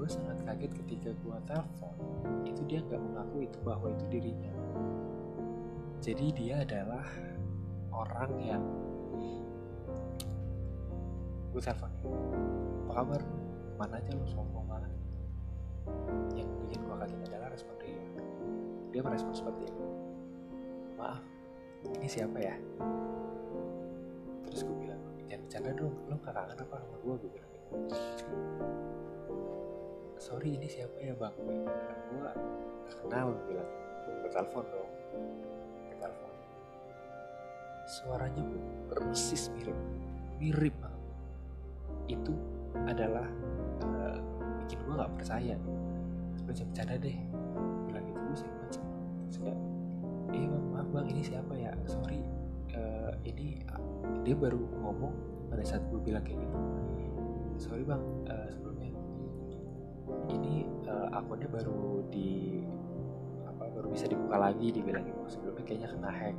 Gue 0.00 0.08
sangat 0.08 0.40
kaget 0.48 0.72
ketika 0.80 1.12
gue 1.12 1.36
telepon. 1.44 1.94
Itu 2.48 2.64
dia 2.64 2.80
nggak 2.80 2.96
mengaku 3.04 3.44
itu 3.44 3.58
bahwa 3.60 3.92
itu 3.92 4.04
dirinya. 4.08 4.52
Jadi 6.00 6.26
dia 6.32 6.64
adalah 6.64 7.04
orang 7.92 8.32
yang 8.40 8.64
gue 11.52 11.60
telepon. 11.60 11.92
Apa 12.88 12.92
kabar? 13.04 13.20
Mana 13.76 14.00
aja 14.00 14.16
lo 14.16 14.24
sombong 14.24 14.64
banget? 14.64 14.92
Yang 16.32 16.48
bikin 16.64 16.80
gue 16.80 16.96
kaget 16.96 17.20
adalah 17.28 17.48
respon 17.52 17.76
dia. 17.76 18.00
Dia 18.90 19.00
merespon 19.04 19.36
seperti 19.36 19.68
ini 19.68 19.90
maaf 21.00 21.24
ini 21.96 22.04
siapa 22.04 22.36
ya 22.36 22.54
bercanda 25.50 25.74
dong 25.74 25.90
lo 26.06 26.14
gak 26.22 26.30
kangen 26.30 26.62
apa 26.62 26.78
sama 26.78 26.96
gue 27.02 27.14
gue 27.18 27.30
gitu. 27.34 27.48
Sorry 30.14 30.54
ini 30.54 30.70
siapa 30.70 30.94
ya 31.02 31.10
bang? 31.18 31.34
Gue 31.42 32.18
gak 32.22 32.38
kenal 32.86 33.34
gue 33.34 33.44
bilang. 33.50 33.70
Gue 34.06 34.30
telepon 34.30 34.62
dong. 34.70 34.90
Gue 35.90 35.96
telepon. 35.98 36.30
Suaranya 37.82 38.42
pun 38.46 38.62
persis 38.94 39.50
mirip. 39.58 39.74
Mirip 40.38 40.74
banget. 40.78 41.02
Itu 42.06 42.34
adalah 42.86 43.26
uh, 43.82 44.22
bikin 44.62 44.78
gue 44.86 44.94
gak 45.02 45.12
percaya. 45.18 45.58
Lo 46.46 46.50
jangan 46.54 46.70
bercanda 46.70 46.94
deh. 46.94 47.18
Bilang 47.90 48.04
gitu 48.06 48.20
gue 48.22 48.36
sering 48.38 48.54
macam. 48.54 48.84
Eh 50.30 50.46
bang 50.46 50.64
maaf 50.70 50.88
bang 50.94 51.06
ini 51.10 51.22
siapa 51.26 51.58
ya? 51.58 51.74
Sorry 51.90 52.22
uh, 52.78 53.18
ini 53.26 53.58
dia 54.22 54.38
baru 54.38 54.62
ngomong 54.78 55.39
pada 55.50 55.62
saat 55.66 55.82
gue 55.90 55.98
bilang 55.98 56.22
kayak 56.22 56.38
gitu. 56.38 56.58
Sorry 57.58 57.82
bang. 57.82 58.00
Uh, 58.30 58.48
sebelumnya. 58.54 58.90
Ini 60.30 60.54
uh, 60.86 61.08
akunnya 61.18 61.50
baru 61.50 62.06
di 62.08 62.62
apa 63.44 63.66
baru 63.74 63.90
bisa 63.90 64.06
dibuka 64.06 64.38
lagi 64.38 64.70
dibilang 64.70 65.02
gitu. 65.04 65.20
Sebelumnya 65.26 65.64
kayaknya 65.66 65.88
kena 65.90 66.10
hack. 66.14 66.38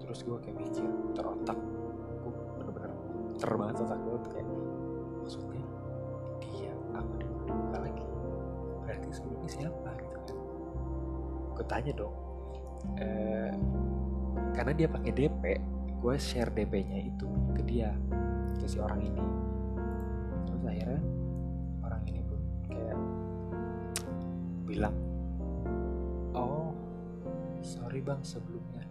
Terus 0.00 0.18
gue 0.24 0.36
kayak 0.40 0.56
mikir 0.56 0.88
terotak. 1.12 1.58
Gue 2.24 2.32
bener-bener 2.56 2.92
ter 3.36 3.50
banget 3.54 3.76
otak 3.84 4.00
gue 4.00 4.16
kayak 4.32 4.48
maksudnya 5.20 5.64
dia 6.42 6.72
baru 6.90 7.28
dibuka 7.46 7.78
lagi. 7.78 8.04
Berarti 8.82 9.08
sebelumnya 9.14 9.50
siapa 9.52 9.90
gitu 10.00 10.16
kan? 10.16 10.36
Gue 11.54 11.64
tanya 11.68 11.92
dong. 11.94 12.16
Uh, 12.96 13.52
karena 14.56 14.72
dia 14.72 14.88
pakai 14.88 15.12
DP 15.12 15.44
gue 16.00 16.16
share 16.16 16.48
DP-nya 16.48 17.12
itu 17.12 17.28
ke 17.52 17.60
dia 17.68 17.92
ke 18.60 18.68
si 18.68 18.76
orang 18.76 19.00
ini. 19.00 19.24
Terus 20.44 20.62
akhirnya 20.68 21.00
orang 21.80 22.02
ini 22.04 22.20
pun 22.28 22.40
kayak 22.68 23.00
bilang 24.68 24.96
oh 26.36 26.76
sorry 27.64 28.04
bang 28.04 28.20
sebelumnya 28.20 28.84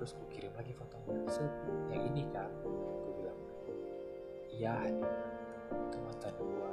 terus 0.00 0.16
gue 0.16 0.28
kirim 0.32 0.48
lagi 0.56 0.72
fotonya. 0.72 1.28
Set 1.28 1.52
yang 1.92 2.00
ini 2.08 2.24
kan 2.32 2.48
gue 2.64 3.12
bilang 3.20 3.40
iya 4.48 4.88
itu 5.68 5.96
mantan 6.00 6.32
gua. 6.40 6.72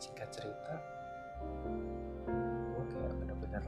Singkat 0.00 0.28
cerita 0.32 0.80
gue 2.72 2.84
kayak 2.88 3.12
bener-bener 3.20 3.64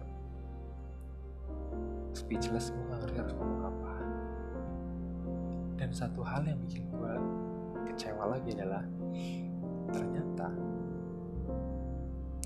speechless 2.17 2.73
gue 2.73 2.83
gak 2.89 3.05
ngerti 3.05 3.17
harus 3.21 3.35
ngomong 3.37 3.63
apa. 3.69 3.93
Dan 5.77 5.93
satu 5.93 6.25
hal 6.25 6.49
yang 6.49 6.57
bikin 6.65 6.89
gue 6.89 7.15
kecewa 7.93 8.33
lagi 8.33 8.57
adalah 8.57 8.81
ternyata 9.93 10.49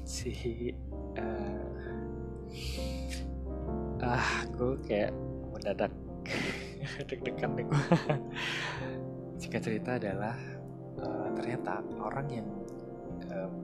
si 0.03 0.35
uh, 1.15 1.79
ah 4.03 4.47
gue 4.55 4.79
kayak 4.87 5.13
mendadak 5.51 5.93
deg-degan 7.09 7.59
deh 7.59 7.65
gue 7.67 7.83
jika 9.43 9.59
cerita 9.63 9.97
adalah 9.99 10.37
uh, 11.03 11.29
ternyata 11.35 11.83
orang 11.99 12.27
yang 12.31 12.49
um, 13.31 13.55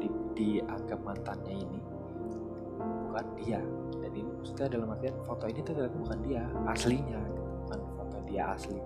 di, 0.00 0.08
dianggap 0.36 1.00
mantannya 1.04 1.56
ini 1.56 1.80
bukan 3.10 3.26
dia. 3.42 3.60
Dan 4.00 4.10
ini 4.14 4.30
maksudnya 4.38 4.66
dalam 4.70 4.88
artian 4.94 5.16
foto 5.26 5.44
ini 5.50 5.60
ternyata 5.66 5.96
bukan 5.98 6.18
dia 6.24 6.42
aslinya. 6.70 7.20
Bukan 7.66 7.80
foto 7.98 8.16
dia 8.30 8.42
asli. 8.54 8.78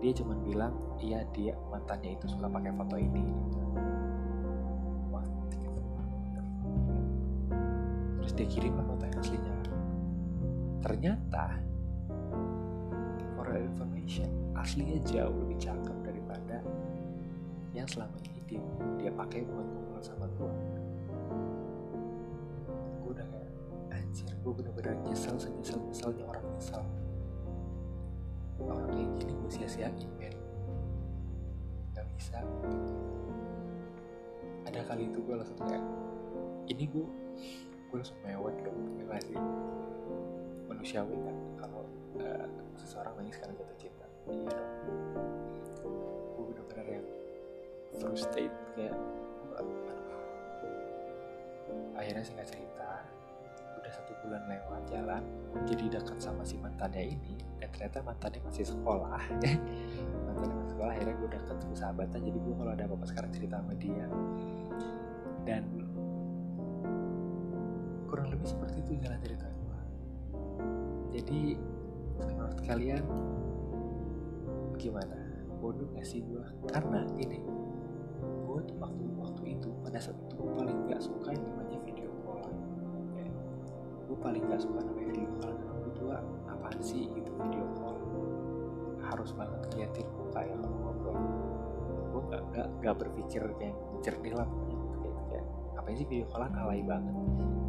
Dia 0.00 0.12
cuma 0.16 0.34
bilang 0.40 0.74
iya 1.00 1.20
dia 1.36 1.52
mantannya 1.68 2.16
itu 2.16 2.26
suka 2.28 2.48
pakai 2.48 2.72
foto 2.72 2.96
ini. 2.96 3.22
gitu. 3.22 3.63
Terus 8.24 8.40
dia 8.40 8.48
kirim 8.48 8.72
foto 8.80 9.04
yang 9.04 9.20
aslinya. 9.20 9.54
Ternyata 10.80 11.60
for 13.36 13.52
information 13.52 14.32
aslinya 14.56 14.96
jauh 15.04 15.36
lebih 15.44 15.60
cakep 15.60 15.96
daripada 16.00 16.64
yang 17.76 17.84
selama 17.84 18.16
ini 18.24 18.40
dia, 18.48 18.64
dia 18.96 19.12
pakai 19.12 19.44
buat 19.44 19.68
ngobrol 19.68 20.00
sama 20.00 20.24
gue 20.40 20.52
gue 23.04 23.10
udah 23.12 23.28
kayak 23.28 23.52
anjir 23.92 24.32
gue 24.40 24.52
bener-bener 24.56 24.96
nyesel 25.04 25.36
senyesel 25.36 25.76
nyeselnya 25.84 26.24
orang 26.24 26.48
nyesel. 26.56 26.80
Orang 28.56 28.88
kayak 28.88 29.08
gini 29.20 29.32
gue 29.36 29.50
sia-siain 29.52 29.92
men. 30.16 30.32
Gak 31.92 32.08
bisa. 32.16 32.40
Ada 34.64 34.80
kali 34.88 35.12
itu 35.12 35.20
gue 35.20 35.34
langsung 35.36 35.60
kayak 35.60 35.84
ini 36.72 36.88
gue 36.88 37.04
gue 37.94 38.02
mewek 38.26 38.56
dong 38.66 38.74
ya 38.98 39.22
sih 39.22 39.38
manusiawi 40.66 41.14
kan 41.14 41.36
kalau 41.62 41.86
uh, 42.18 42.46
seseorang 42.74 43.14
nangis 43.22 43.38
karena 43.38 43.54
jatuh 43.54 43.78
cinta. 43.78 44.06
Iya 44.26 44.50
dong. 44.50 44.70
Gue 46.34 46.44
bener-bener 46.50 46.86
yang 46.98 47.06
frustrated 48.02 48.50
kayak 48.74 48.98
akhirnya 51.94 52.26
singkat 52.26 52.50
cerita 52.50 53.06
udah 53.78 53.92
satu 53.94 54.12
bulan 54.26 54.42
lewat 54.50 54.82
jalan 54.90 55.22
jadi 55.62 55.94
dekat 55.94 56.18
sama 56.18 56.42
si 56.42 56.58
mantannya 56.58 57.14
ini 57.14 57.38
dan 57.62 57.70
ternyata 57.70 58.02
mantannya 58.02 58.42
masih 58.42 58.66
sekolah. 58.74 59.22
Mantannya 60.26 60.54
masih 60.58 60.72
sekolah 60.74 60.90
akhirnya 60.98 61.14
gue 61.14 61.30
deket 61.30 61.58
gue 61.62 61.78
sahabatan 61.78 62.20
jadi 62.26 62.38
gue 62.42 62.54
kalau 62.58 62.72
ada 62.74 62.84
apa-apa 62.90 63.06
sekarang 63.06 63.30
cerita 63.30 63.62
sama 63.62 63.74
dia. 63.78 64.06
Dan 65.46 65.83
kurang 68.14 68.30
lebih 68.30 68.46
seperti 68.46 68.78
itu 68.78 69.02
jalan 69.02 69.18
cerita 69.26 69.42
gue 69.50 69.78
jadi 71.18 71.58
menurut 72.22 72.58
kalian 72.62 73.02
gimana? 74.78 75.18
Bodoh 75.58 75.90
gak 75.98 76.06
sih 76.06 76.22
gue 76.22 76.46
karena 76.70 77.02
ini 77.18 77.42
gue 78.22 78.60
tuh 78.70 78.76
waktu 78.78 79.02
waktu 79.18 79.42
itu 79.58 79.66
pada 79.82 79.98
saat 79.98 80.14
itu 80.14 80.30
gue 80.38 80.46
paling 80.54 80.78
gak 80.86 81.02
suka 81.02 81.34
yang 81.34 81.42
namanya 81.42 81.78
video 81.82 82.10
call. 82.22 82.46
Ya. 83.18 83.26
gue 84.06 84.18
paling 84.22 84.42
gak 84.46 84.62
suka 84.62 84.78
namanya 84.78 85.06
video 85.10 85.30
call. 85.42 85.54
Karena 85.58 85.90
gue 85.98 86.16
apaan 86.54 86.80
sih 86.86 87.10
gitu 87.10 87.30
video 87.34 87.66
call? 87.82 87.98
Harus 89.10 89.34
banget 89.34 89.58
ngeliatin 89.74 90.06
muka 90.14 90.38
ya 90.38 90.54
kalau 90.62 90.78
ngobrol. 90.86 91.18
Gue 92.14 92.22
gak, 92.30 92.42
gak, 92.54 92.68
gak 92.78 92.94
berpikir 92.94 93.42
kayak 93.58 93.74
jernih 94.06 94.38
lah 94.38 94.46
pokoknya. 94.46 94.78
Kayak, 95.34 95.46
apa 95.82 95.88
sih 95.98 96.06
video 96.06 96.26
callan? 96.30 96.54
Alay 96.54 96.78
banget 96.86 97.63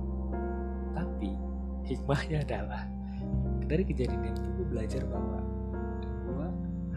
hikmahnya 1.85 2.41
adalah 2.41 2.89
dari 3.69 3.85
kejadian 3.85 4.33
itu 4.33 4.41
gue 4.57 4.67
belajar 4.69 5.05
bahwa 5.05 5.37
gue 6.25 6.47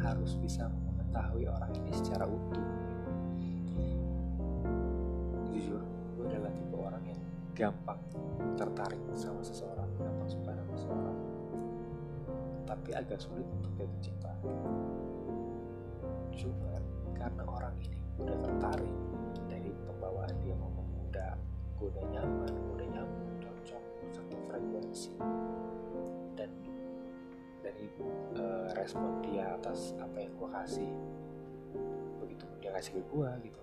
harus 0.00 0.32
bisa 0.40 0.68
mengetahui 0.68 1.44
orang 1.44 1.72
ini 1.76 1.92
secara 1.92 2.24
utuh. 2.24 2.68
Jujur 5.52 5.80
gue 6.16 6.24
adalah 6.24 6.52
tipe 6.56 6.76
orang 6.76 7.04
yang 7.04 7.20
gampang 7.52 8.00
tertarik 8.56 9.00
sama 9.12 9.44
seseorang 9.44 9.88
gampang 10.00 10.30
suka 10.30 10.50
sama 10.56 10.72
seseorang 10.76 11.18
tapi 12.68 12.90
agak 12.92 13.20
sulit 13.20 13.48
untuk 13.48 13.72
jatuh 13.76 14.00
cinta. 14.04 14.32
Cuma 16.36 16.72
karena 17.16 17.44
orang 17.44 17.74
ini 17.80 17.98
udah 18.20 18.36
tertarik 18.40 18.92
dari 19.52 19.72
pembawaan 19.88 20.36
dia 20.44 20.54
ngomong 20.56 20.88
udah 21.08 21.32
gue 21.80 21.88
udah 21.92 22.04
nyaman 22.12 22.57
frekuensi 24.98 25.14
dan 26.34 26.50
dari 27.62 27.86
uh, 28.34 28.68
respon 28.74 29.22
dia 29.22 29.54
atas 29.54 29.94
apa 30.02 30.16
yang 30.18 30.32
gue 30.34 30.48
kasih 30.50 30.90
begitu 32.18 32.44
dia 32.58 32.70
kasih 32.74 32.98
ke 32.98 33.02
gue 33.06 33.30
gitu. 33.46 33.60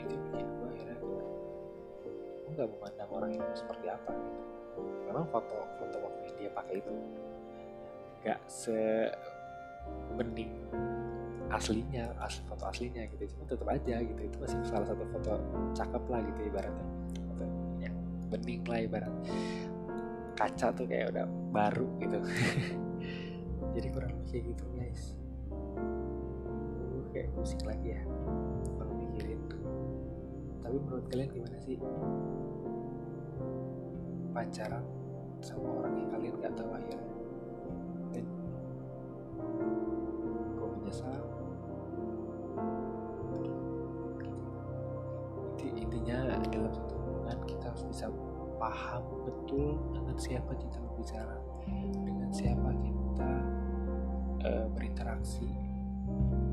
Itu 0.00 0.14
bikin 0.32 0.46
gue 0.48 0.68
akhirnya 0.72 0.96
gue 1.00 1.22
nggak 2.56 2.68
memandang 2.72 3.10
orang 3.12 3.30
itu 3.36 3.44
seperti 3.52 3.86
apa 3.92 4.10
gitu. 4.16 4.40
Memang 5.12 5.24
foto 5.28 5.56
foto 5.76 5.96
waktu 6.00 6.20
yang 6.24 6.36
dia 6.40 6.50
pakai 6.56 6.74
itu 6.80 6.92
nggak 8.24 8.40
se 8.48 9.12
bening 10.18 10.50
aslinya 11.46 12.10
asli 12.18 12.42
foto 12.48 12.64
aslinya 12.64 13.02
gitu. 13.12 13.22
Cuma 13.36 13.44
tetap 13.44 13.68
aja 13.68 13.96
gitu 14.00 14.20
itu 14.24 14.36
masih 14.40 14.58
salah 14.64 14.88
satu 14.88 15.04
foto 15.12 15.36
cakep 15.76 16.02
lah 16.08 16.20
gitu 16.32 16.40
ibaratnya. 16.48 16.86
Foto 17.28 17.44
yang 17.80 17.96
bening 18.26 18.62
lah 18.66 18.78
ibarat 18.82 19.12
kaca 20.36 20.68
tuh 20.76 20.84
kayak 20.84 21.16
udah 21.16 21.26
baru 21.50 21.88
gitu. 21.98 22.18
Jadi 23.76 23.86
kurang 23.90 24.12
lebih 24.12 24.28
kayak 24.30 24.44
gitu 24.52 24.64
guys. 24.76 25.02
Gue 26.92 27.04
kayak 27.16 27.28
pusing 27.32 27.64
lagi 27.64 27.96
ya. 27.96 28.02
Kalau 28.76 28.92
mikirin 28.94 29.40
tapi 30.66 30.82
menurut 30.82 31.06
kalian 31.06 31.30
gimana 31.30 31.58
sih? 31.62 31.78
Pacaran 34.34 34.82
sama 35.38 35.68
orang 35.78 35.94
yang 35.94 36.10
kalian 36.10 36.34
gak 36.42 36.54
tahu 36.58 36.70
akhirnya 36.74 37.05
betul 49.46 49.78
dengan 49.94 50.18
siapa 50.18 50.58
kita 50.58 50.74
berbicara 50.82 51.38
dengan 52.02 52.34
siapa 52.34 52.66
kita 52.82 53.30
uh, 54.42 54.66
berinteraksi 54.74 55.46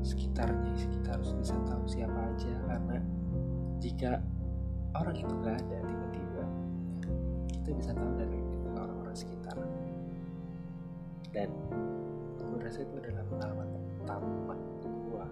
sekitarnya 0.06 0.78
kita 0.78 1.18
harus 1.18 1.34
bisa 1.34 1.58
tahu 1.66 1.82
siapa 1.90 2.14
aja. 2.14 2.54
Karena 2.70 3.02
jika 3.82 4.22
orang 4.94 5.16
itu 5.18 5.26
nggak 5.26 5.58
ada 5.58 5.78
tiba-tiba 5.82 6.44
kita 7.50 7.68
bisa 7.74 7.90
tahu 7.98 8.14
dari 8.14 8.38
orang-orang 8.78 9.16
sekitar. 9.18 9.58
Dan 11.34 11.50
gue 12.38 12.58
rasa 12.62 12.86
itu 12.86 12.94
adalah 12.94 13.26
pengalaman 13.26 13.68
pertama 13.98 14.54
gue 14.86 15.26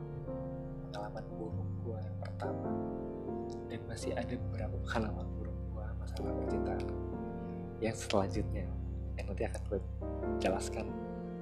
pengalaman 0.90 1.24
buruk 1.38 1.70
gue 1.86 1.98
yang 2.02 2.18
pertama. 2.26 2.68
Dan 3.70 3.80
masih 3.86 4.10
ada 4.18 4.34
beberapa 4.50 4.74
pengalaman 4.82 5.30
buruk 5.38 5.58
gue 5.70 5.86
masalah 6.02 6.34
percintaan 6.42 7.11
yang 7.82 7.98
selanjutnya 7.98 8.64
yang 9.18 9.26
nanti 9.26 9.42
akan 9.42 9.60
gue 9.66 9.80
jelaskan 10.38 10.86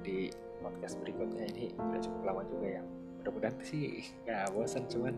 di 0.01 0.33
podcast 0.59 0.97
berikutnya. 0.97 1.45
Ini 1.53 1.77
udah 1.77 2.01
cukup 2.01 2.21
lama 2.25 2.41
juga 2.49 2.81
ya. 2.81 2.83
Mudah-mudahan 3.21 3.55
sih 3.61 4.09
nggak 4.25 4.49
bosan 4.57 4.89
cuman 4.89 5.13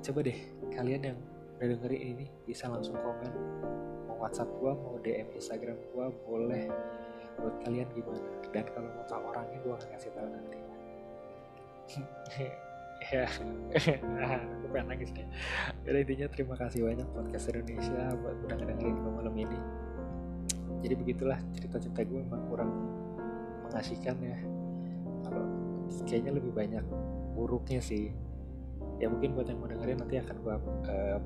coba 0.00 0.18
deh 0.22 0.38
kalian 0.70 1.02
yang 1.12 1.18
udah 1.58 1.66
dengerin 1.76 2.02
ini 2.14 2.26
bisa 2.46 2.70
langsung 2.70 2.94
komen. 2.94 3.32
Mau 4.06 4.16
WhatsApp 4.22 4.48
gua 4.62 4.78
mau 4.78 4.96
DM 5.02 5.26
Instagram 5.34 5.76
gua 5.90 6.14
boleh. 6.24 6.70
Buat 7.42 7.56
kalian 7.66 7.88
gimana? 7.90 8.30
Dan 8.54 8.64
kalau 8.70 8.88
mau 8.94 9.04
tahu 9.10 9.22
orangnya 9.34 9.58
gua 9.66 9.74
akan 9.74 9.88
kasih 9.98 10.12
tahu 10.14 10.28
nanti 10.30 10.58
ya. 13.08 13.26
Aku 14.60 14.66
pengen 14.70 14.86
nangis 14.92 15.10
nih. 15.16 15.26
Jadi 15.88 15.96
intinya 16.04 16.26
terima 16.28 16.54
kasih 16.56 16.84
banyak 16.84 17.08
podcast 17.16 17.48
Indonesia 17.50 18.12
buat 18.20 18.36
udah 18.44 18.56
ngedengerin 18.60 18.96
gue 19.00 19.12
malam 19.12 19.34
ini. 19.34 19.58
Jadi 20.80 20.94
begitulah 20.96 21.38
cerita-cerita 21.56 22.00
gue 22.04 22.20
memang 22.20 22.42
kurang 22.48 22.70
mengasihkan 23.68 24.16
ya. 24.20 24.38
Kalau 25.24 25.44
kayaknya 26.04 26.32
lebih 26.36 26.52
banyak 26.52 26.84
buruknya 27.36 27.80
sih. 27.80 28.12
Ya 29.00 29.08
mungkin 29.08 29.32
buat 29.32 29.48
yang 29.48 29.60
mau 29.60 29.68
dengerin 29.68 29.96
nanti 30.00 30.20
akan 30.20 30.36
gue 30.40 30.54
uh, 30.92 31.18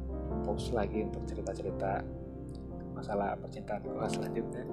post 0.46 0.70
lagi 0.70 1.02
untuk 1.02 1.26
cerita-cerita 1.26 2.02
masalah 2.94 3.34
percintaan 3.38 3.82
gue 3.82 4.06
selanjutnya. 4.06 4.64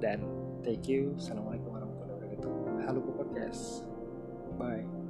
Dan 0.00 0.24
thank 0.60 0.84
you. 0.88 1.16
Assalamualaikum 1.16 1.72
warahmatullahi 1.72 2.12
wabarakatuh. 2.20 2.52
Halo 2.84 3.00
podcast. 3.16 3.88
Bye 4.60 5.02